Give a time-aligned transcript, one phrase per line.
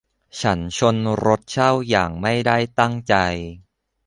[0.41, 3.15] ฉันชนรถเช่าอย่างไม่ได้ตั้งใจ